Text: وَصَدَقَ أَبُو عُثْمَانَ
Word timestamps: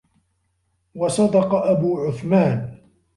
وَصَدَقَ 0.95 1.53
أَبُو 1.55 2.03
عُثْمَانَ 2.05 2.81